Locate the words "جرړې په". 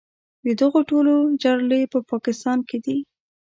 1.43-1.99